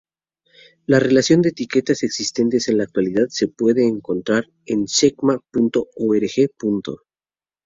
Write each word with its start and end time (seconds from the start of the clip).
La 0.87 0.97
relación 0.99 1.43
de 1.43 1.49
etiquetas 1.49 2.01
existentes 2.01 2.67
en 2.69 2.79
la 2.79 2.85
actualidad 2.85 3.27
se 3.29 3.47
puede 3.49 3.87
encontrar 3.87 4.45
en 4.65 4.87
Schema.org. 4.87 7.01